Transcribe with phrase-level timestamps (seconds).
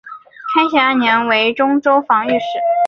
[0.55, 2.45] 开禧二年为忠州防御使。